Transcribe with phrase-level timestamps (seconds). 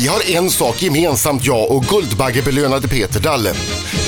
[0.00, 3.52] Vi har en sak gemensamt, jag och Guldbaggebelönade Peter Dalle.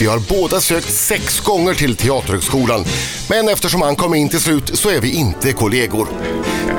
[0.00, 2.84] Vi har båda sökt sex gånger till Teaterhögskolan,
[3.28, 6.08] men eftersom han kom in till slut så är vi inte kollegor.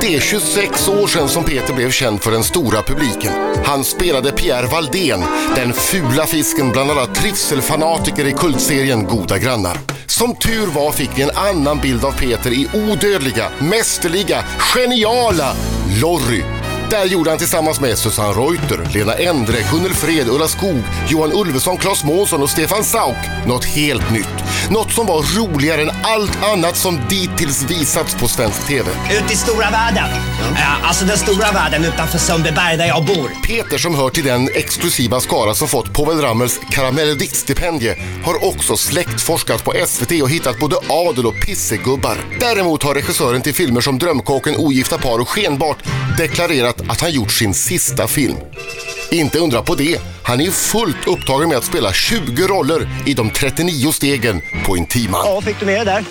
[0.02, 3.34] Det är 26 år sedan som Peter blev känd för den stora publiken.
[3.66, 5.24] Han spelade Pierre Valdén,
[5.56, 9.80] den fula fisken bland alla trivselfanatiker i kultserien Goda grannar.
[10.08, 15.56] Som tur var fick vi en annan bild av Peter i odödliga, mästerliga, geniala
[16.02, 16.59] Lorry.
[16.90, 21.78] Där gjorde han tillsammans med Susanne Reuter, Lena Endre, Gunnel Fred, Ulla Skog, Johan Ulveson,
[21.78, 24.44] Claes Månsson och Stefan Sauk något helt nytt.
[24.70, 28.92] Något som var roligare än allt annat som dittills visats på svensk TV.
[28.92, 30.10] Ut i stora världen.
[30.56, 33.32] Ja, alltså den stora världen utanför Sundbyberg där jag bor.
[33.48, 39.64] Peter som hör till den exklusiva skara som fått Povel Ramels karamelldiktstipendie har också släktforskat
[39.64, 42.18] på SVT och hittat både adel och pissegubbar.
[42.40, 45.78] Däremot har regissören till filmer som Drömkåken, Ogifta par och Skenbart
[46.18, 48.38] deklarerat att han gjort sin sista film.
[49.12, 53.30] Inte undra på det, han är fullt upptagen med att spela 20 roller i de
[53.30, 55.22] 39 stegen på Intiman.
[55.26, 56.06] Ja, fick du med det där?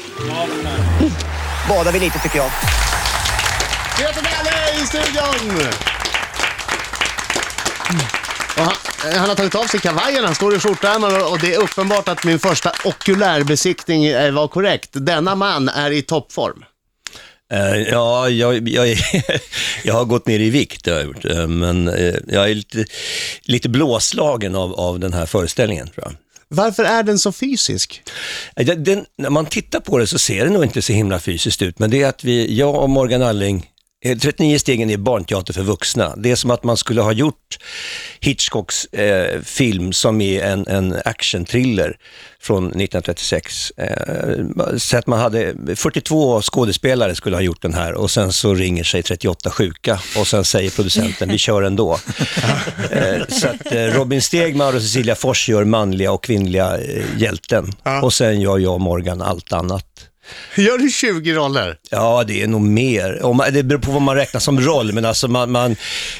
[1.68, 2.50] Badar vi lite tycker jag.
[3.98, 5.62] Peter Dalle i studion!
[8.56, 8.72] Han,
[9.12, 11.58] eh, han har tagit av sig kavajen, han står i skjortärmar och- och det är
[11.60, 14.88] uppenbart att min första okulärbesiktning eh, var korrekt.
[14.92, 16.64] Denna man är i toppform.
[17.52, 18.98] Eh, ja, jag, jag, är,
[19.84, 21.24] jag har gått ner i vikt, har jag gjort.
[21.24, 22.84] Eh, men eh, jag är lite,
[23.42, 26.12] lite blåslagen av, av den här föreställningen, tror jag.
[26.48, 28.02] Varför är den så fysisk?
[28.54, 31.62] Den, den, när man tittar på det så ser det nog inte så himla fysiskt
[31.62, 33.66] ut, men det är att vi, jag och Morgan Alling,
[34.04, 36.16] 39 stegen är barnteater för vuxna.
[36.16, 37.58] Det är som att man skulle ha gjort
[38.20, 41.96] Hitchcocks eh, film som är en, en action-thriller
[42.40, 43.72] från 1936.
[43.76, 48.54] Eh, så att man hade, 42 skådespelare skulle ha gjort den här och sen så
[48.54, 51.92] ringer sig 38 sjuka och sen säger producenten, vi kör ändå.
[52.90, 57.72] eh, så att eh, Robin Stegmar och Cecilia Fors gör manliga och kvinnliga eh, hjälten
[58.02, 60.07] och sen gör jag och Morgan allt annat.
[60.56, 61.78] Gör du 20 roller?
[61.90, 63.22] Ja, det är nog mer.
[63.22, 65.70] Om det beror på vad man räknar som roll, men alltså man, man,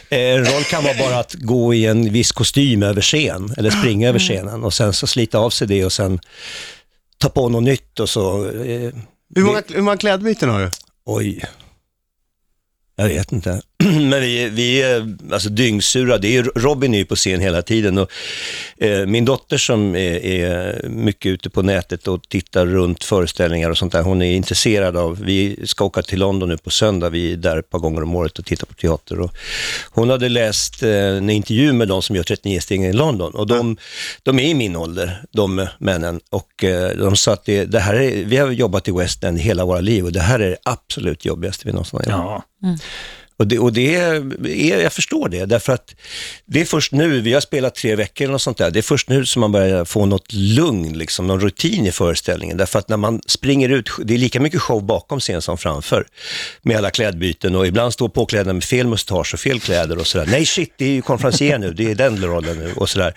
[0.09, 3.71] eh, en roll kan vara bara att gå i en viss kostym över scen, eller
[3.71, 6.19] springa över scenen och sen så slita av sig det och sen
[7.19, 8.93] ta på något nytt och så, eh,
[9.35, 10.71] Hur många, hur många klädbyten har du?
[11.05, 11.45] oj.
[12.97, 13.63] Jag vet inte.
[13.85, 16.19] Men vi, vi är alltså dyngsura.
[16.19, 18.11] Det är, Robin är ju på scen hela tiden och
[18.77, 23.79] eh, min dotter som är, är mycket ute på nätet och tittar runt föreställningar och
[23.79, 27.33] sånt där, hon är intresserad av, vi ska åka till London nu på söndag, vi
[27.33, 29.21] är där ett par gånger om året och tittar på teater.
[29.21, 29.37] Och
[29.91, 33.47] hon hade läst eh, en intervju med de som gör 39 steg i London och
[33.47, 33.77] de,
[34.23, 36.21] de är i min ålder, de männen.
[36.31, 39.39] Och eh, de sa att det, det här är, vi har jobbat i West End
[39.39, 42.45] hela våra liv och det här är det absolut jobbigaste vi någonsin har gjort.
[42.63, 42.77] Ja.
[43.39, 45.95] Och det, och det är, jag förstår det, därför att
[46.47, 48.83] det är först nu, vi har spelat tre veckor eller något sånt där, det är
[48.83, 52.57] först nu som man börjar få något lugn, liksom, någon rutin i föreställningen.
[52.57, 56.07] Därför att när man springer ut, det är lika mycket show bakom scen som framför,
[56.63, 60.27] med alla klädbyten och ibland står påklädda med fel mustasch och fel kläder och sådär.
[60.27, 63.15] Nej shit, det är ju konferencier nu, det är den rollen nu och sådär.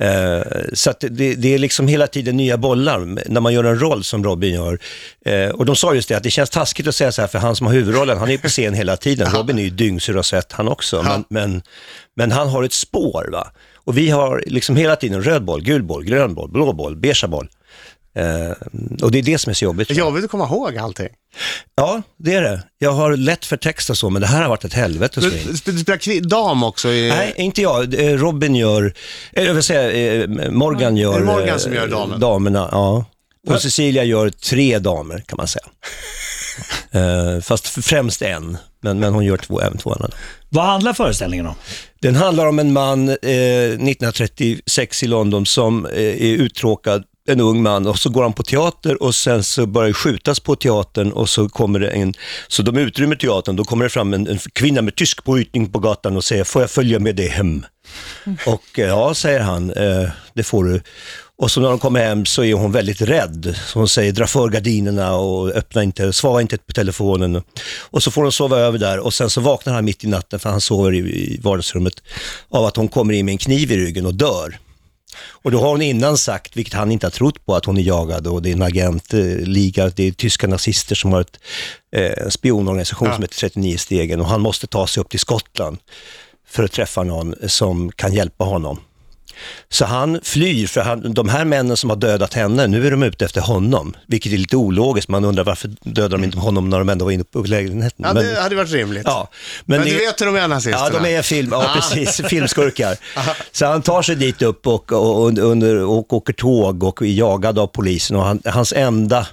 [0.00, 4.04] Eh, så det, det är liksom hela tiden nya bollar när man gör en roll
[4.04, 4.78] som Robin gör.
[5.24, 7.38] Eh, och de sa just det, att det känns taskigt att säga så här, för
[7.38, 9.32] han som har huvudrollen, han är på scen hela tiden.
[9.32, 11.62] Robin är ju dyngsur och sett han också, men, men,
[12.16, 13.28] men han har ett spår.
[13.32, 13.50] va.
[13.84, 17.24] Och vi har liksom hela tiden röd boll, gul boll, grön boll, blå boll, beige
[17.28, 17.48] boll.
[18.14, 18.50] Eh,
[19.02, 19.88] och det är det som är så jobbigt.
[19.88, 21.08] Det är jobbigt att komma ihåg allting.
[21.74, 22.62] Ja, det är det.
[22.78, 25.20] Jag har lätt för text och så, men det här har varit ett helvete.
[25.20, 25.30] Du,
[25.72, 27.08] du spelar dam också i...
[27.08, 27.94] Nej, inte jag.
[27.94, 28.94] Eh, Robin gör,
[29.32, 31.14] eh, jag vill säga, eh, Morgan gör...
[31.14, 32.20] Är det Morgan som gör damen?
[32.20, 33.04] Damerna, ja.
[33.48, 35.64] Och Cecilia gör tre damer, kan man säga.
[36.92, 40.08] Eh, fast främst en, men, men hon gör två, även två andra.
[40.48, 41.54] Vad handlar föreställningen om?
[42.00, 47.62] Den handlar om en man eh, 1936 i London som eh, är uttråkad, en ung
[47.62, 51.12] man och så går han på teater och sen så börjar det skjutas på teatern
[51.12, 52.14] och så kommer det en,
[52.48, 55.78] så de utrymmer teatern, då kommer det fram en, en kvinna med tysk påyttning på
[55.78, 57.64] gatan och säger, får jag följa med dig hem?
[58.46, 60.80] Och eh, ja, säger han, eh, det får du.
[61.40, 63.56] Och så när de kommer hem så är hon väldigt rädd.
[63.66, 67.42] Så hon säger, dra för gardinerna och öppna inte, svara inte på telefonen.
[67.90, 70.38] Och så får hon sova över där och sen så vaknar han mitt i natten,
[70.38, 71.94] för han sover i, i vardagsrummet,
[72.48, 74.58] av att hon kommer in med en kniv i ryggen och dör.
[75.18, 77.82] Och då har hon innan sagt, vilket han inte har trott på, att hon är
[77.82, 81.38] jagad och det är en agentliga, det är tyska nazister som har ett,
[81.96, 85.78] eh, en spionorganisation som heter 39 stegen och han måste ta sig upp till Skottland
[86.46, 88.80] för att träffa någon som kan hjälpa honom.
[89.68, 93.02] Så han flyr, för han, de här männen som har dödat henne, nu är de
[93.02, 93.96] ute efter honom.
[94.06, 97.12] Vilket är lite ologiskt, man undrar varför dödade de inte honom när de ändå var
[97.12, 98.04] inne på lägenheten.
[98.08, 99.02] Ja, Men- det hade varit rimligt.
[99.06, 99.28] Ja,
[99.64, 100.90] Men, det- du vet hur de är nazisterna?
[100.92, 101.74] Ja, de är film, ja, Ah.
[101.74, 102.96] precis, filmskurkar.
[103.52, 107.06] Så han tar sig dit upp och, och, och, under, och åker tåg och är
[107.06, 108.16] jagad av polisen.
[108.16, 109.26] Och han, hans enda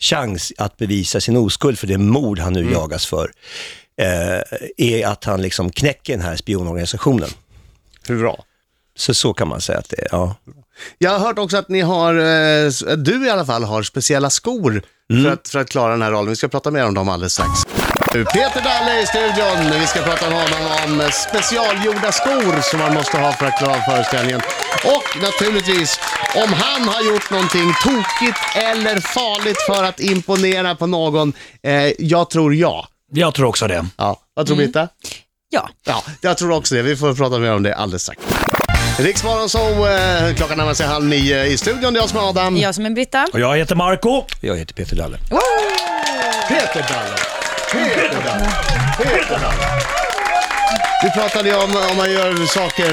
[0.00, 2.72] chans att bevisa sin oskuld för det mord han nu Mm.
[2.72, 3.30] jagas för,
[4.00, 4.40] eh,
[4.76, 7.30] är att han liksom knäcker den här spionorganisationen.
[8.08, 8.44] Hur bra?
[8.98, 10.34] Så så kan man säga att det är, ja.
[10.98, 14.82] Jag har hört också att ni har, eh, du i alla fall, har speciella skor
[15.12, 15.24] Mm.
[15.24, 16.28] för, att, för att klara den här rollen.
[16.30, 17.50] Vi ska prata mer om dem alldeles strax.
[18.12, 19.80] Peter Dalle i studion.
[19.80, 23.72] Vi ska prata med honom om specialgjorda skor som man måste ha för att klara
[23.76, 24.40] av föreställningen.
[24.84, 25.98] Och naturligtvis
[26.36, 31.32] om han har gjort någonting tokigt eller farligt för att imponera på någon.
[31.62, 32.88] Eh, jag tror ja.
[33.12, 33.86] Jag tror också det.
[33.96, 34.20] ja.
[34.34, 34.88] Vad tror Britta?
[35.50, 35.68] Ja.
[35.84, 36.82] Ja, jag tror också det.
[36.82, 38.20] Vi får prata mer om det alldeles strax.
[38.98, 39.58] Riksmorgon så
[39.88, 41.92] eh, klockan närmar sig halv nio i studion.
[41.92, 42.56] Det är jag som är Adam.
[42.56, 43.26] Jag som är Britta.
[43.32, 44.24] Och jag heter Marco.
[44.40, 45.18] Jag heter Peter Dalle.
[46.48, 47.16] Peter Dalle.
[47.72, 48.52] Peter Dalle.
[48.98, 49.64] Peter Dalle.
[51.04, 52.92] Vi pratade ju om om man gör saker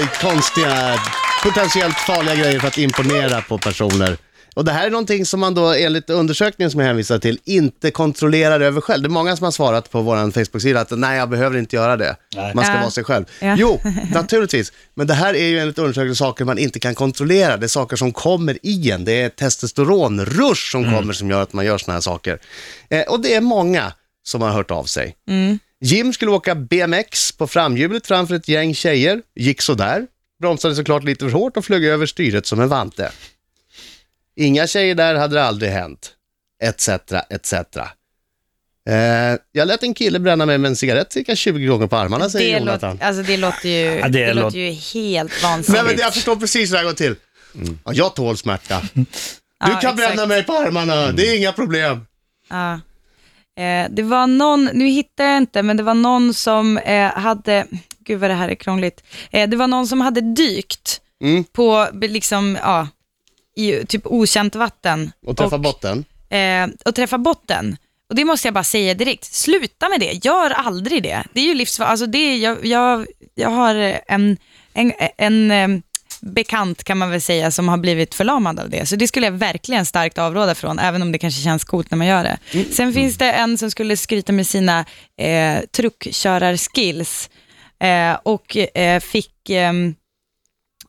[0.00, 0.94] eh, konstiga,
[1.42, 4.16] potentiellt farliga grejer för att imponera på personer.
[4.58, 7.90] Och det här är någonting som man då enligt undersökningen som jag hänvisar till inte
[7.90, 9.02] kontrollerar över själv.
[9.02, 11.96] Det är många som har svarat på vår Facebook-sida att nej, jag behöver inte göra
[11.96, 12.16] det.
[12.36, 12.54] Nej.
[12.54, 12.80] Man ska Ja.
[12.80, 13.24] vara sig själv.
[13.40, 13.56] Ja.
[13.58, 13.80] Jo,
[14.14, 14.72] naturligtvis.
[14.94, 17.56] Men det här är ju enligt undersökningen saker man inte kan kontrollera.
[17.56, 19.04] Det är saker som kommer i en.
[19.04, 22.38] Det är testosteronrush som kommer som gör att man gör såna här saker.
[22.90, 25.14] Eh, och det är många som har hört av sig.
[25.80, 29.22] Jim skulle åka BMX på framhjulet framför ett gäng tjejer.
[29.36, 30.06] Gick sådär.
[30.40, 33.10] Bromsade såklart lite för hårt och flög över styret som en vante.
[34.38, 36.10] Inga tjejer där hade det aldrig hänt.
[36.62, 36.88] Etc,
[37.30, 37.52] etc.
[38.88, 42.30] Eh, jag lät en kille bränna mig med en cigarett cirka 20 gånger på armarna,
[42.30, 42.90] säger Det, Jonathan.
[42.92, 45.84] låter, alltså det låter ju, Ja, det det låter- låter ju helt Nej, vansinnigt.
[45.84, 47.14] men jag förstår precis hur det här går till.
[47.84, 48.82] Ja, jag tål smärta.
[48.94, 50.28] Du Ja, kan bränna exakt.
[50.28, 52.06] mig på armarna, det är inga problem.
[52.50, 52.72] Ja.
[53.62, 57.66] Eh, det var någon, nu hittar jag inte, men det var någon som eh, hade,
[58.04, 59.02] gud vad det här är krångligt.
[59.30, 61.44] Eh, det var någon som hade dykt Mm.
[61.44, 62.88] på, liksom, ja,
[63.58, 65.12] i typ okänt vatten.
[65.26, 66.04] Och träffa botten.
[66.28, 67.76] eh, och träffa botten.
[68.08, 71.24] Och det måste jag bara säga direkt, sluta med det, gör aldrig det.
[71.32, 73.74] Det är ju livsfarligt, alltså det är, jag, jag, jag har
[74.08, 74.36] en,
[74.74, 75.68] en, en eh,
[76.20, 78.86] bekant kan man väl säga som har blivit förlamad av det.
[78.86, 81.98] Så det skulle jag verkligen starkt avråda från, även om det kanske känns coolt när
[81.98, 82.64] man gör det.
[82.74, 84.84] Sen finns det en som skulle skryta med sina
[85.20, 87.30] eh, truckkörar-skills
[87.80, 89.94] eh, och eh, fick, ehm,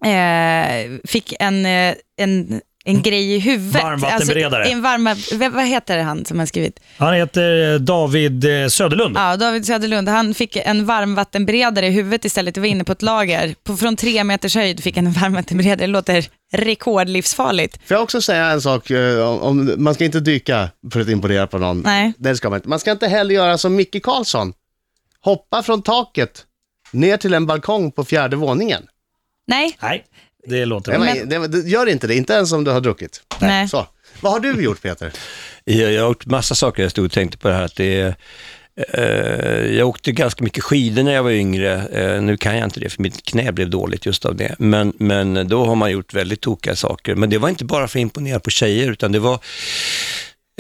[0.06, 3.84] eh, fick en, eh, en, en grej i huvudet.
[3.84, 4.62] Varmvattenberedare.
[4.62, 6.80] Alltså, en varma, vad- vad heter han som har skrivit?
[6.98, 9.18] Han heter eh, David eh, Söderlund.
[9.18, 10.10] Ja, David Söderlund.
[10.10, 12.56] Han fick en varmvattenberedare i huvudet istället.
[12.56, 13.56] Det var inne på ett lager.
[13.64, 15.88] På, från tre meters höjd fick han en varmvattenberedare.
[15.88, 17.80] Det låter rekordlivsfarligt.
[17.88, 18.92] Får jag också säga en sak,
[19.24, 21.82] om, om, man ska inte dyka för att imponera på någon.
[21.82, 22.14] Nej.
[22.18, 22.70] Det ska man inte.
[22.70, 24.54] Man ska inte heller göra som Micke Karlsson.
[25.22, 26.46] Hoppa från taket
[26.92, 28.84] ner till en balkong på fjärde våningen.
[29.50, 30.06] Nej, Nej,
[30.48, 30.92] det låter
[31.28, 31.48] bra.
[31.48, 33.22] det, gör inte det, inte ens om du har druckit.
[33.40, 33.70] Nej.
[33.70, 33.88] Så.
[34.22, 35.12] Vad har du gjort Peter?
[35.64, 38.02] Jag, jag har gjort massa saker, jag stod och tänkte på det här att det
[38.02, 38.16] är
[38.94, 41.88] eh, jag åkte ganska mycket skidor när jag var yngre.
[41.88, 44.56] Eh, nu kan jag inte det för mitt knä blev dåligt just av det.
[44.60, 47.16] Men, men då har man gjort väldigt tokiga saker.
[47.16, 49.40] Men det var inte bara för att imponera på tjejer utan det var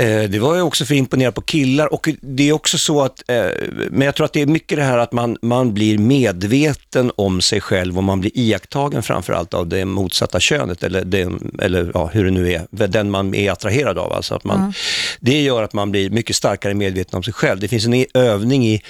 [0.03, 3.29] Det var ju också för att imponera på killar och det är också så att,
[3.29, 3.45] eh,
[3.91, 7.41] men jag tror att det är mycket det här att man, man blir medveten om
[7.41, 12.09] sig själv och man blir iakttagen framförallt av det motsatta könet eller, den, eller ja,
[12.13, 14.13] hur det nu är, den man är attraherad av.
[14.13, 14.73] Alltså att man,
[15.19, 17.59] Det gör att man blir mycket starkare medveten om sig själv.
[17.59, 18.81] Det finns en övning i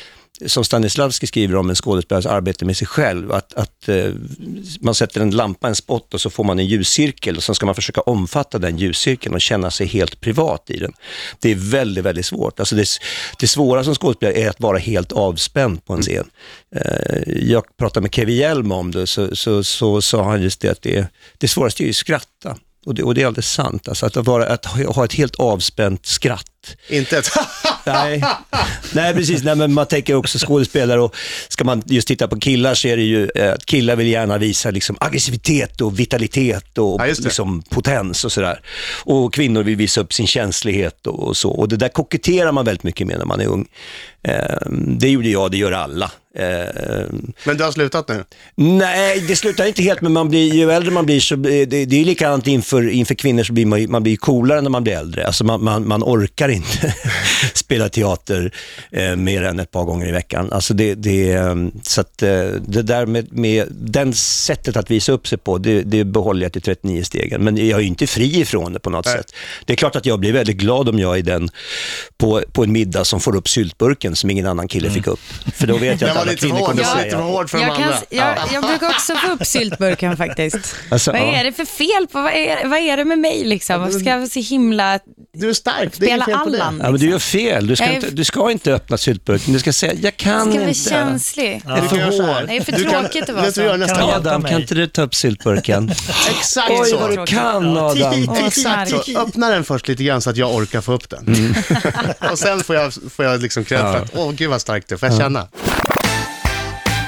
[0.45, 4.11] som Stanislavski skriver om en skådespelares arbete med sig själv, att, att eh,
[4.79, 7.65] man sätter en lampa, en spott och så får man en ljuscirkel och sen ska
[7.65, 10.93] man försöka omfatta den ljuscirkeln och känna sig helt privat i den.
[11.39, 12.59] Det är väldigt, väldigt svårt.
[12.59, 12.87] Alltså det,
[13.39, 16.29] det svåra som skådespelare är att vara helt avspänd på en scen.
[16.75, 20.69] Eh, jag pratade med Kevin Hjelm om det, så, så, så sa han just det
[20.69, 21.07] att det,
[21.37, 22.57] det svåraste är ju att skratta.
[22.85, 26.05] Och det, och det är alldeles sant, alltså att, vara, att ha ett helt avspänt
[26.05, 26.45] skratt
[26.89, 27.29] inte ett
[27.85, 28.23] Nej.
[28.93, 29.43] Nej, precis.
[29.43, 31.15] Nej, men man tänker också skådespelare och
[31.47, 34.37] ska man just titta på killar så är det ju eh, att killar vill gärna
[34.37, 38.61] visa liksom aggressivitet och vitalitet och Ja, liksom potens och sådär.
[39.03, 41.49] Och kvinnor vill visa upp sin känslighet och, och så.
[41.49, 43.65] Och det där koketterar man väldigt mycket med när man är ung.
[44.23, 44.35] Eh,
[44.71, 46.11] det gjorde jag, det gör alla.
[46.37, 47.05] Eh,
[47.43, 48.23] Men du har slutat nu?
[48.55, 52.01] Nej, det slutar inte helt, men man blir, ju äldre man blir så det, det
[52.01, 55.27] är likadant inför, inför kvinnor så blir man, man blir coolare när man blir äldre.
[55.27, 56.58] Alltså man, man, man orkar inte
[57.53, 58.51] spela teater
[58.91, 60.51] eh, mer än ett par gånger i veckan.
[60.51, 62.29] Alltså det, det, eh, så att, eh,
[62.67, 66.53] det där med, med den sättet att visa upp sig på, det, det behåller jag
[66.53, 67.43] till 39 stegen.
[67.43, 69.17] Men jag är ju inte fri ifrån det på något Nej.
[69.17, 69.35] sätt.
[69.65, 71.49] Det är klart att jag blir väldigt glad om jag är den
[72.17, 75.19] på, på en middag som får upp syltburken som ingen annan kille fick upp.
[75.53, 77.03] För då vet jag att alla kvinnor kommer säga...
[77.03, 80.57] lite för hård för Jag, kan, jag, jag brukar också få upp syltburken faktiskt.
[80.89, 81.25] Alltså, vad ja.
[81.25, 83.81] är det för fel på, vad är, vad är det med mig liksom?
[83.81, 84.99] Varför ska jag vara så himla,
[85.33, 86.79] Du är stark, det är fel Allan?
[86.83, 87.67] Ja, men du gör fel.
[87.67, 89.53] Du ska, Jag är- inte, du ska inte öppna syltburken.
[89.53, 90.79] Du ska säga, jag kan ska vara inte.
[90.89, 91.61] känslig.
[91.65, 91.97] Det är för
[92.37, 92.47] hårt.
[92.47, 93.61] Det är för Du kan- tråkigt att vara så.
[93.95, 95.89] Kan Adam, kan inte du ta upp syltburken?
[96.39, 96.97] Exakt Oj, så.
[96.97, 98.25] vad du kan Adam.
[98.29, 99.19] Åh, Exakt så.
[99.19, 101.55] Öppna den först lite grann så att jag orkar få upp den.
[102.31, 104.95] och sen får jag, får jag liksom cred för att, åh gud vad starkt det
[104.95, 105.47] är, får jag känna.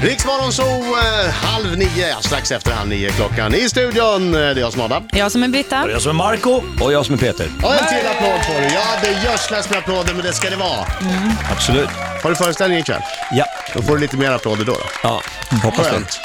[0.03, 3.55] Riksmorgon så eh, halv nio, ja, strax efter halv nio klockan.
[3.55, 5.03] I studion, eh, det är jag som Adam.
[5.12, 5.89] Jag som är Britta.
[5.91, 6.62] Jag som är Marco.
[6.81, 7.48] Och jag som är Peter.
[7.63, 8.67] Och en till applåd får du.
[8.67, 10.86] Ja, det gödslas med applåder, men det ska det vara.
[11.51, 11.89] Absolut.
[12.24, 13.01] Har du föreställning ikväll?
[13.31, 14.72] Ja, Då får du lite mer applåder då.
[14.74, 14.79] då.
[15.03, 15.22] ja
[15.63, 15.91] hoppas det.
[15.91, 16.20] Skönt.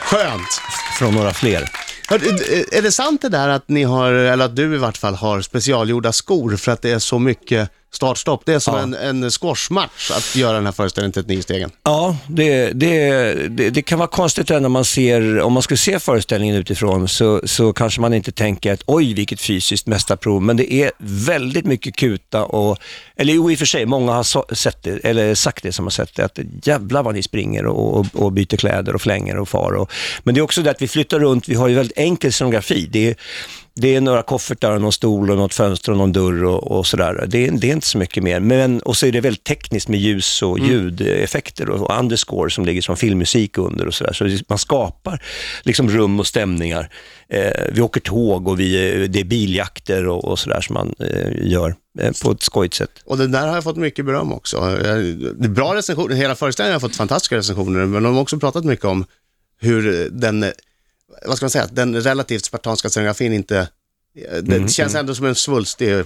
[0.00, 0.60] Skönt.
[0.98, 1.68] Från några fler.
[2.08, 4.96] Hör, är- Är det sant det där att ni har, eller att du i vart
[4.96, 8.42] fall har specialgjorda skor för att det är så mycket startstopp?
[8.46, 8.82] Det är som Ja.
[8.82, 11.70] en, en squashmatch att göra den här föreställningen till ett nio-stegen.
[11.82, 15.98] Ja, det, det, det, det kan vara konstigt när man ser, om man skulle se
[15.98, 20.72] föreställningen utifrån så, så kanske man inte tänker att oj vilket fysiskt mästarprov, men det
[20.72, 22.78] är väldigt mycket kuta och,
[23.16, 25.90] eller jo i och för sig, många har sett det, eller sagt det som har
[25.90, 29.48] sett det, att jävlar vad ni springer och, och, och byter kläder och flänger och
[29.48, 29.72] far.
[29.72, 32.32] Och, men det är också det att vi flyttar runt, vi har ju väldigt enkel
[32.32, 32.88] scenografi.
[32.92, 33.14] Det är,
[33.74, 36.86] det är några koffertar, och någon stol och något fönster och någon dörr och, och
[36.86, 37.24] sådär.
[37.28, 38.40] Det, är- det är inte så mycket mer.
[38.40, 42.64] Men, och så är det väldigt tekniskt med ljus och ljudeffekter och, och underscore som
[42.64, 44.12] ligger som filmmusik under och sådär.
[44.12, 45.22] Så man skapar
[45.62, 46.88] liksom rum och stämningar.
[47.28, 48.68] Eh, vi åker tåg och vi,
[49.08, 52.90] det är biljakter och, och sådär som man eh, gör eh, på ett skojigt sätt.
[53.04, 54.56] Och den där har jag fått mycket beröm också.
[54.56, 54.96] Eh,
[55.34, 58.64] Det är bra recensioner, hela föreställningen har fått fantastiska recensioner, men de har också pratat
[58.64, 59.04] mycket om
[59.60, 60.44] hur den,
[61.26, 63.68] vad ska man säga, den relativt spartanska scenografin inte,
[64.42, 66.04] det känns ändå som en svulstig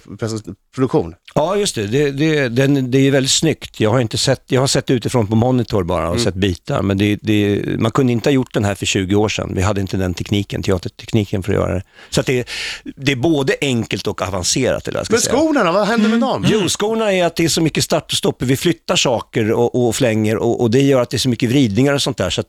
[0.74, 1.14] produktion.
[1.34, 1.86] Ja, just det.
[1.86, 3.80] Det, det, den, det är väldigt snyggt.
[3.80, 6.98] Jag har, inte sett, jag har sett utifrån på monitor bara och sett bitar, men
[6.98, 9.52] det, det, man kunde inte ha gjort den här för 20 år sedan.
[9.54, 11.82] Vi hade inte den tekniken, teatertekniken för att göra det.
[12.10, 12.48] Så att det,
[12.96, 14.86] det är både enkelt och avancerat.
[14.86, 15.36] Vad jag ska Men säga.
[15.36, 16.46] skorna då, vad händer med dem?
[16.48, 18.42] Jo, skorna är att det är så mycket start och stopp.
[18.42, 21.50] Vi flyttar saker och, och flänger och, och det gör att det är så mycket
[21.50, 22.30] vridningar och sånt där.
[22.30, 22.42] Så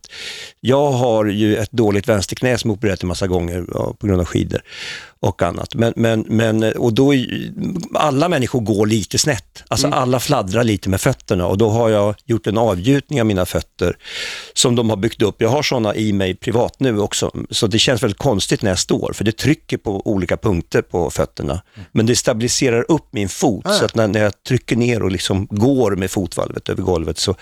[0.59, 3.61] jag har ju ett dåligt vänsterknä som opererat en massa gånger
[3.93, 4.61] på grund av skidor
[5.19, 5.75] och annat.
[5.75, 7.13] Men, men, men och då,
[7.93, 9.63] alla människor går lite snett.
[9.67, 13.45] Alltså alla fladdrar lite med fötterna och då har jag gjort en avgjutning av mina
[13.45, 13.97] fötter
[14.53, 15.41] som de har byggt upp.
[15.41, 18.79] Jag har sådana i mig privat nu också, så det känns väldigt konstigt när jag
[18.79, 21.61] står, för det trycker på olika punkter på fötterna.
[21.91, 25.47] Men det stabiliserar upp min fot, så att när, när jag trycker ner och liksom
[25.49, 27.35] går med fotvalvet över golvet så,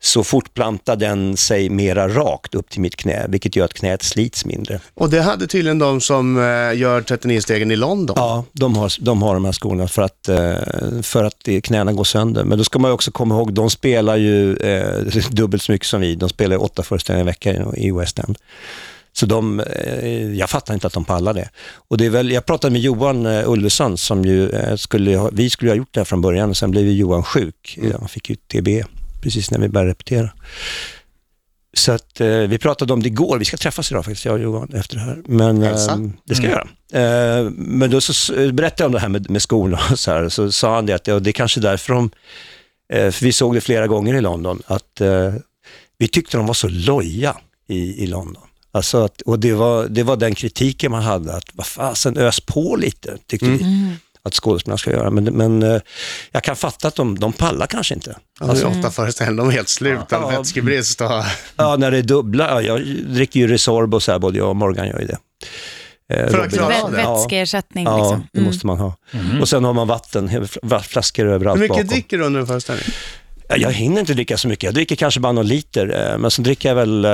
[0.00, 4.44] så fortplantar den sig mera rakt upp till mitt knä, vilket gör att knät slits
[4.44, 4.80] mindre.
[4.94, 8.14] Och det hade tydligen de som eh, gör 39-stegen i London.
[8.18, 12.04] Ja, de har, de har de här skorna för att, eh, för att knäna går
[12.04, 12.44] sönder.
[12.44, 16.00] Men då ska man också komma ihåg, de spelar ju eh, dubbelt så mycket som
[16.00, 16.14] vi.
[16.14, 18.38] De spelar åtta föreställningar i veckan i West End.
[19.12, 21.48] Så de, eh, jag fattar inte att de pallar det.
[21.88, 25.70] Och det är väl, jag pratade med Johan eh, Ulveson som ju skulle vi skulle
[25.70, 27.78] ha gjort det här från början och sen blev ju Johan sjuk.
[27.98, 28.84] Han fick ju TB
[29.22, 30.30] precis när vi började repetera.
[31.76, 34.40] Så att eh, vi pratade om det igår, vi ska träffas idag faktiskt, jag och
[34.40, 35.22] Johan, efter det här.
[35.26, 35.70] Men eh,
[36.24, 36.52] det ska jag
[36.92, 37.38] göra.
[37.38, 40.10] Eh, men då så s- berättade jag om det här med, med skolor och så
[40.10, 42.10] här, så sa han det att ja, det är kanske därför de,
[42.92, 45.34] eh, för vi såg det flera gånger i London, att eh,
[45.98, 47.36] vi tyckte de var så loja
[47.68, 48.42] i, i London.
[48.72, 52.40] Alltså att, och det var, det var den kritiken man hade, att vad fasen, ös
[52.40, 53.58] på lite, tyckte vi
[54.26, 55.10] att skådespelarna ska göra.
[55.10, 55.80] Men, men eh,
[56.32, 58.16] jag kan fatta att de, de pallar kanske inte.
[58.40, 60.28] Ja, är åtta föreställningar, de är helt slut av Ja.
[60.38, 61.10] vätskebrist och...
[61.56, 64.48] Ja, när det är dubbla, ja, jag dricker ju Resorb och så här, både jag
[64.48, 65.18] och Morgan gör ju det.
[66.14, 66.96] Eh, För att klara av det.
[66.96, 68.26] Vätskeersättning Ja, liksom.
[68.32, 68.96] det måste man ha.
[69.40, 71.88] Och sen har man vatten, fl- flaskor överallt Hur mycket bakom.
[71.88, 72.84] dricker du under en föreställning?
[73.48, 74.62] Ja, Jag hinner inte dricka så mycket.
[74.64, 77.06] Jag dricker kanske bara någon liter, eh, men så dricker jag väl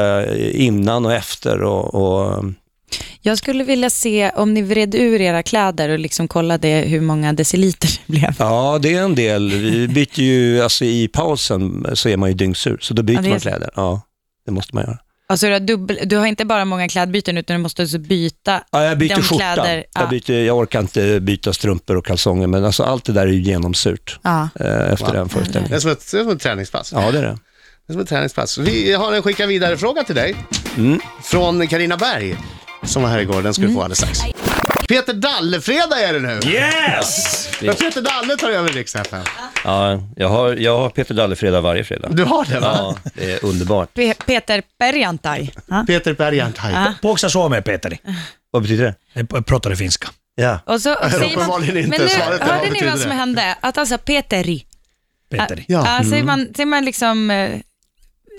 [0.52, 1.62] innan och efter.
[1.62, 2.45] Och, och,
[3.25, 7.33] Jag skulle vilja se om ni vred ur era kläder och liksom kollade hur många
[7.33, 8.35] deciliter det blev.
[8.38, 9.50] ja, det är en del.
[9.50, 13.31] Vi byter ju, alltså i pausen så är man ju dyngsur, så då byter Ja,
[13.31, 13.71] man kläder.
[13.76, 14.00] Ja,
[14.47, 14.99] det måste man göra.
[15.26, 18.62] Alltså du har, dubbel, du har inte bara många klädbyten utan du måste också byta
[18.73, 19.55] Ja, jag byter de skjorta.
[19.55, 19.85] kläder.
[19.95, 20.00] Ja.
[20.00, 23.26] Jag, byter, jag orkar inte byta strumpor och kalsonger, men alltså allt det där är
[23.33, 24.49] ju genomsurt Ja.
[24.61, 25.81] eh, efter den Det är föreställningen.
[25.81, 26.93] som ett, det är som ett träningspass.
[26.93, 27.38] Ja, det är det.
[27.87, 28.59] Det är som ett träningspass.
[28.59, 30.35] Vi har en skicka vidare-fråga till dig.
[30.76, 31.00] Mm.
[31.23, 32.37] Från Karina Berg,
[32.84, 33.42] som var här igår.
[33.42, 34.20] Den ska du få alldeles strax.
[34.88, 36.40] Peter Dalle-fredag är det nu.
[36.50, 37.48] Yes!
[37.60, 39.22] Men Peter Dalle tar över riks FM.
[39.64, 42.08] Ja, jag har, jag har Peter Dalle-fredag varje fredag.
[42.08, 42.74] Du har det va?
[42.78, 43.88] Ja, det är underbart.
[43.96, 45.50] Pe- Peter Perjantai.
[45.68, 45.84] Ja.
[45.86, 46.72] Peter Bergantaj.
[46.72, 46.94] Ja.
[47.02, 47.98] Påksa Suomea, Petteri.
[48.50, 48.94] Vad betyder det?
[49.30, 50.08] Jag pratar finska.
[50.34, 50.58] Ja.
[50.66, 51.88] Och så säger man, Uppenbarligen inte.
[51.90, 53.14] men nu, Svaret är, vad hörde ni betyder vad som det?
[53.16, 53.56] hände?
[53.60, 54.66] Att alltså Peteri.
[55.30, 55.64] Petteri.
[55.68, 55.98] Ja.
[55.98, 57.50] Ja, säger, man, säger man liksom, eh,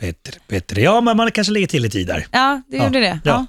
[0.01, 0.83] Petter, Petteri.
[0.83, 2.25] Ja, men man kanske lägger till lite i där.
[2.31, 2.83] ja, det Ja.
[2.83, 3.19] gjorde det.
[3.23, 3.31] Ja.
[3.31, 3.45] Ja,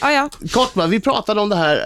[0.00, 0.28] ja.
[0.52, 1.76] Kort bara, vi pratade om det här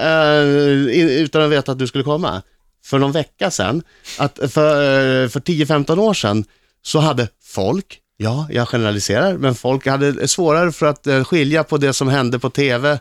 [0.41, 2.43] eh, utan att veta att du skulle komma.
[2.85, 3.83] För någon vecka sedan,
[4.19, 6.45] att för, eh, för 10-15 år sedan
[6.83, 11.77] så hade folk, ja, jag generaliserar, men folk hade svårare för att eh, skilja på
[11.77, 12.99] det som hände på tv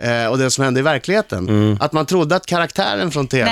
[0.00, 1.76] eh, och det som hände i verkligheten.
[1.80, 3.50] Att man trodde att karaktären från tv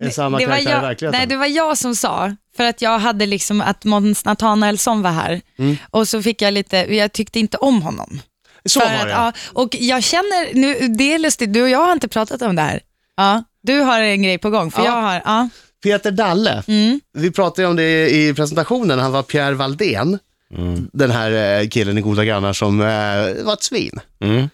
[0.00, 0.08] Nej.
[0.08, 1.18] är samma det var karaktär jag, i verkligheten.
[1.18, 5.10] Nej, det var jag som sa, för att jag hade liksom att Måns Nathanaelsson var
[5.10, 5.40] här.
[5.58, 5.76] Mm.
[5.90, 8.20] Och så fick jag lite, jag tyckte inte om honom.
[8.64, 9.10] Så för var att, det.
[9.10, 12.56] ja, och jag känner, nu, det är lustigt, du och jag har inte pratat om
[12.56, 12.80] det här.
[13.16, 14.86] Ja, du har en grej på gång, för Ja.
[14.86, 15.48] jag har, ja.
[15.82, 17.00] Peter Dalle, Mm.
[17.12, 20.18] vi pratade om det i presentationen, han var Pierre Valdén.
[20.92, 24.00] Den här eh, killen i Goda Grannar som eh, var ett svin.
[24.20, 24.48] Mm.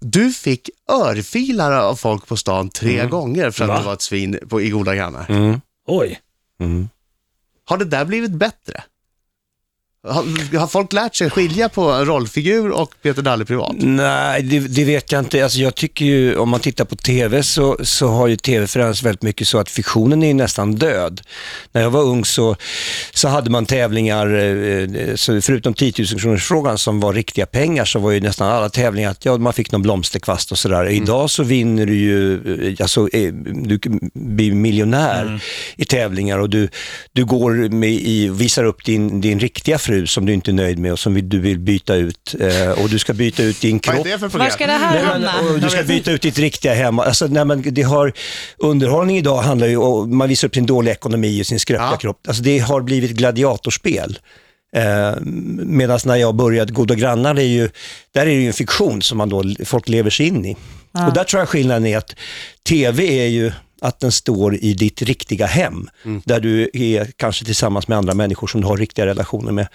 [0.00, 3.10] Du fick örfilar av folk på stan tre Mm.
[3.10, 3.78] gånger för att Va?
[3.78, 5.26] du var ett svin på, i Goda Grannar.
[5.86, 6.20] Oj.
[7.64, 8.82] Har det där blivit bättre?
[10.06, 13.74] Har, har folk lärt sig skilja på rollfigur och Peter Dalle privat?
[13.78, 15.42] Nej, det, det vet jag inte.
[15.42, 19.02] Alltså jag tycker ju, om man tittar på tv så, så har ju tv förändrats
[19.02, 21.20] väldigt mycket så att fiktionen är nästan död.
[21.72, 22.56] När jag var ung så,
[23.14, 27.84] så hade man tävlingar, eh, så förutom 10 000 kronors frågan som var riktiga pengar
[27.84, 30.88] så var ju nästan alla tävlingar att ja, man fick någon blomsterkvast och sådär.
[30.88, 32.34] Idag så vinner du ju,
[32.68, 33.78] eh, alltså, eh, du
[34.14, 35.42] blir miljonär
[35.76, 36.68] i tävlingar och du,
[37.12, 40.78] du går med i, visar upp din, din riktiga fru som du inte är nöjd
[40.78, 42.34] med och som du vill byta ut.
[42.40, 44.06] Eh, och du ska byta ut din Vad kropp.
[44.06, 44.46] är det för program?
[44.46, 46.98] Var ska det här Nej, men, och du ska byta ut ditt riktiga hem.
[46.98, 48.12] Alltså, nej, men det har,
[48.58, 51.96] underhållning idag handlar ju om, man visar upp sin dåliga ekonomi och sin skröpliga Ja.
[51.96, 52.20] kropp.
[52.28, 54.18] Alltså, det har blivit gladiatorspel.
[54.76, 55.12] Eh,
[55.66, 57.68] Medan när jag började Goda grannar, är ju,
[58.14, 60.56] där är det ju en fiktion som man då, folk lever sig in i.
[61.06, 62.14] Och där tror jag skillnaden är att
[62.68, 65.88] tv är ju att den står i ditt riktiga hem,
[66.24, 69.68] där du är kanske tillsammans med andra människor som du har riktiga relationer med.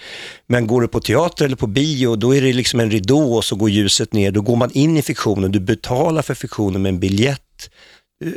[0.48, 3.46] Men går du på teater eller på bio, då är det liksom en ridå och
[3.46, 4.32] så går ljuset ner.
[4.32, 7.70] Då går man in i fiktionen, du betalar för fiktionen med en biljett.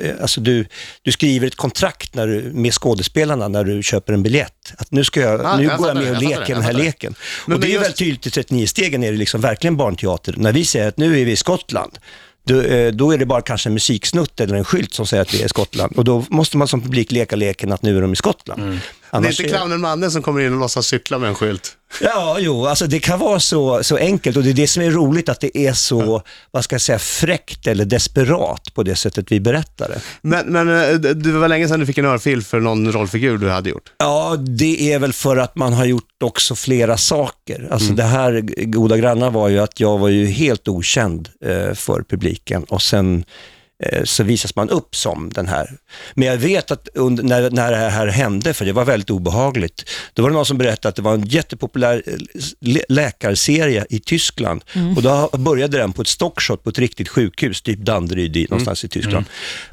[0.03, 0.67] Eh, Alltså du,
[1.03, 4.73] du skriver ett kontrakt när du, med skådespelarna när du köper en biljett.
[4.79, 6.63] Att nu, ska jag, Ja, nu jag går jag med och jag leker det, den
[6.63, 6.79] här det.
[6.79, 7.15] leken.
[7.47, 8.31] Men- och det men är just- väldigt tydligt i
[8.65, 10.35] 39-stegen är det liksom verkligen barnteater.
[10.37, 11.99] När vi säger att nu är vi i Skottland,
[12.45, 15.35] då, eh, då är det bara kanske en musiksnutt eller en skylt som säger att
[15.35, 15.93] vi är i Skottland.
[15.97, 18.63] Och då måste man som publik leka leken att nu är de i Skottland.
[18.63, 18.79] Mm.
[19.13, 21.77] Det är Annars inte clownen Manne som kommer in och låtsas cykla med en skylt.
[22.01, 24.91] Ja, jo, alltså det kan vara så, så enkelt och det är det som är
[24.91, 29.33] roligt att det är så, vad ska jag säga, fräckt eller desperat på det sättet
[29.33, 30.01] vi berättar det.
[30.23, 33.51] Men, men eh, det var länge sedan du fick en örfil för någon rollfigur du
[33.51, 33.93] hade gjort.
[33.99, 37.69] Ja, det är väl för att man har gjort också flera saker.
[37.71, 42.03] Alltså det här Goda grannar var ju att jag var ju helt okänd eh, för
[42.09, 43.25] publiken och sen
[44.05, 45.71] så visas man upp som den här.
[46.15, 49.91] Men jag vet att under, när, när det här hände, för det var väldigt obehagligt,
[50.15, 52.13] då var det någon som berättade att det var en jättepopulär eh,
[52.61, 54.65] lä- läkarserie i Tyskland
[54.97, 58.85] och då började den på ett stockshot på ett riktigt sjukhus, typ Danderyd i- någonstans
[58.85, 59.25] i Tyskland.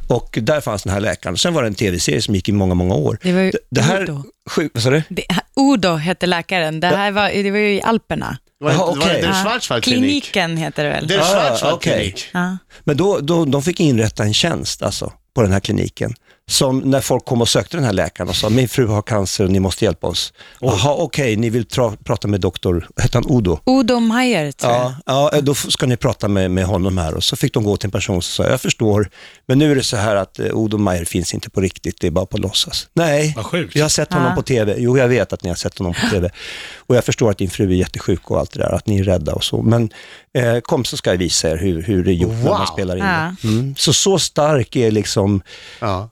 [0.08, 1.38] Och där fanns den här läkaren.
[1.38, 3.18] Sen var det en tv-serie som gick i många, många år.
[3.22, 4.24] Det var ju det här, Udo.
[4.50, 5.04] sjuk, vad sa du?
[5.10, 5.24] Det,
[5.56, 6.80] Udo hette läkaren.
[6.80, 8.38] Det här var, det var ju i Alperna.
[8.60, 9.34] Var det, Jaha, inte- var det Ja.
[9.34, 10.24] Schwarzwaldklinik?
[10.24, 11.08] Kliniken heter det väl?
[11.08, 12.30] Det är Ah, Schwarzwaldklinik.
[12.32, 12.58] Ja.
[12.84, 16.14] Men då, då, de fick inrätta en tjänst alltså, på den här kliniken.
[16.50, 19.44] Som när folk kom och sökte den här läkaren och sa, min fru har cancer
[19.44, 20.34] och ni måste hjälpa oss.
[20.60, 23.60] Jaha, okej, ni vill tra- prata med doktor, hette han Odo?
[23.66, 24.94] Udo Meyer tror jag.
[25.06, 27.14] Ja, ja, då ska ni prata med, med honom här.
[27.14, 29.10] Och så fick de gå till en person som sa, jag förstår,
[29.48, 32.08] men nu är det så här att eh, Odo Meyer finns inte på riktigt, det
[32.08, 32.88] är bara på låtsas.
[32.94, 33.36] Nej,
[33.74, 34.36] jag har sett honom Ja.
[34.36, 34.76] på TV.
[34.78, 36.30] Jo, jag vet att ni har sett honom på TV.
[36.78, 39.04] Och jag förstår att din fru är jättesjuk och allt det där, att ni är
[39.04, 39.62] rädda och så.
[39.62, 39.90] Men
[40.34, 42.58] eh, kom så ska jag visa er hur, hur det är gjort när Wow.
[42.58, 43.36] man spelar in Ja.
[43.42, 43.48] det.
[43.48, 43.76] Mm.
[43.78, 45.42] Så så stark är liksom...
[45.80, 46.10] Ja.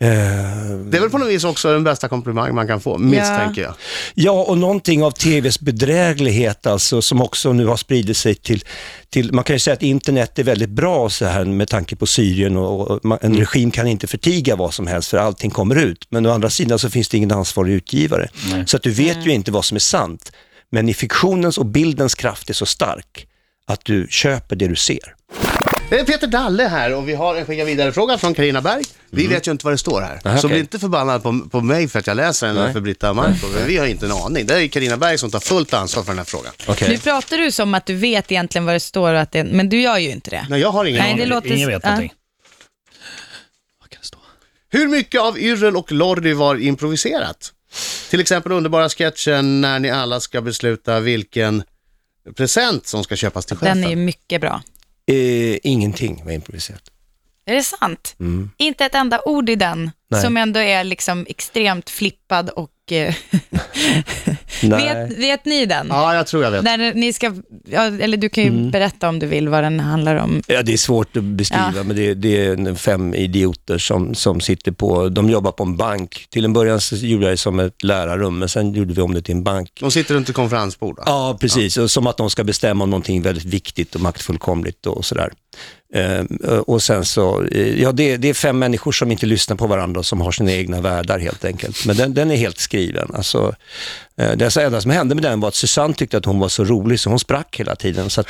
[0.00, 0.08] Eh,
[0.90, 3.74] Det är väl på något vis också den bästa komplimang man kan få, misstänker jag.
[4.14, 8.64] Ja, och någonting av tvs bedräglighet alltså, som också nu har spridit sig till,
[9.10, 12.06] till, man kan ju säga att internet är väldigt bra så här med tanke på
[12.06, 15.76] Syrien och, och man, en regim kan inte förtiga vad som helst för allting kommer
[15.76, 16.06] ut.
[16.10, 18.28] Men å andra sidan så finns det ingen ansvarig utgivare.
[18.66, 20.32] Så att du vet ju inte vad som är sant.
[20.70, 23.26] Men i fiktionens och bildens kraft är så stark
[23.66, 25.14] att du köper det du ser.
[25.90, 28.84] Det är Peter Dalle här och vi har en skicka vidare-fråga från Carina Berg.
[29.10, 30.20] Vi vet ju inte vad det står här.
[30.24, 30.50] Nej, Så okej.
[30.50, 32.72] bli inte förbannad på, på mig för att jag läser den Nej.
[32.72, 33.46] för Britta Marco.
[33.54, 34.46] Men vi har inte en aning.
[34.46, 36.52] Det är Carina Berg som tar fullt ansvar för den här frågan.
[36.66, 36.88] Okej.
[36.88, 39.68] Nu pratar du som att du vet egentligen vad det står, och att det, men
[39.68, 40.46] du gör ju inte det.
[40.50, 41.22] Nej, jag har ingen Nej, aning.
[41.22, 41.52] det låter...
[41.52, 41.88] Ingen vet ja.
[41.88, 42.12] någonting.
[43.80, 44.18] Vad kan det stå?
[44.70, 47.52] Hur mycket av Yrrol och Lordi var improviserat?
[48.10, 51.62] Till exempel underbara sketchen när ni alla ska besluta vilken
[52.36, 53.76] present som ska köpas till chefen.
[53.80, 54.62] Den är ju mycket bra.
[55.08, 56.82] Eh, ingenting var improviserat.
[57.48, 58.16] Är det sant?
[58.56, 60.22] Inte ett enda ord i den Nej.
[60.22, 62.70] som ändå är liksom extremt flippad och...
[62.92, 63.14] eh,
[64.62, 65.86] vet, vet ni den?
[65.90, 66.62] Ja, jag tror jag vet.
[66.64, 67.34] När ni ska,
[67.68, 70.42] ja, eller du kan ju berätta om du vill vad den handlar om.
[70.46, 71.82] Ja, det är svårt att beskriva, Ja.
[71.82, 76.26] men det, det är fem idioter som, som sitter på, de jobbar på en bank.
[76.30, 79.14] Till en början så gjorde jag det som ett lärarrum, men sen gjorde vi om
[79.14, 79.70] det till en bank.
[79.80, 80.98] De sitter runt ett konferensbord.
[81.06, 81.76] Ja, precis.
[81.76, 85.30] Och som att de ska bestämma om någonting väldigt viktigt och maktfullkomligt och sådär.
[85.94, 89.56] Eh, eh, och sen så, eh, ja det, det är fem människor som inte lyssnar
[89.56, 91.86] på varandra och som har sina egna världar helt enkelt.
[91.86, 93.10] Men den, den är helt skriven.
[93.14, 93.54] Alltså,
[94.16, 96.64] eh, det enda som hände med den var att Susanne tyckte att hon var så
[96.64, 98.10] rolig så hon sprack hela tiden.
[98.10, 98.26] Så att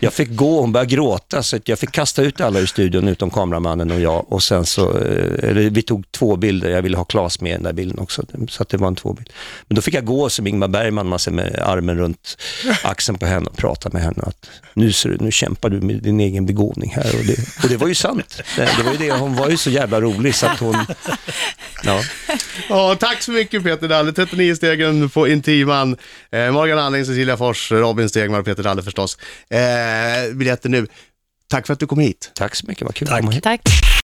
[0.00, 3.08] jag fick gå, hon började gråta så att jag fick kasta ut alla ur studion
[3.08, 4.32] utom kameramannen och jag.
[4.32, 7.54] Och sen så, eh, eller vi tog två bilder, jag ville ha Claes med i
[7.54, 8.22] den där bilden också.
[8.48, 9.30] Så att det var en tvåbild.
[9.68, 12.38] Men då fick jag gå som Ingmar Bergman, man ser med armen runt
[12.82, 14.22] axeln på henne och prata med henne.
[14.22, 17.18] Att nu, ser du, nu kämpar du med din egen begåvning här.
[17.18, 18.40] Och det, och det var ju sant.
[18.56, 20.76] Det, det var ju det, hon var ju så jävla rolig så att hon...
[21.84, 22.02] Ja.
[22.68, 24.12] Ja, tack så mycket Peter Dalle.
[24.12, 25.96] 39 stegen på Intiman.
[26.32, 29.18] Eh, Morgan Alling, Cecilia Fors, Robin Stegmar och Peter Dalle förstås.
[29.50, 30.86] Eh, biljetter nu.
[31.50, 32.30] Tack för att du kom hit.
[32.34, 33.14] Tack så mycket, vad kul Tack.
[33.14, 33.44] att komma hit.
[33.44, 33.60] Tack.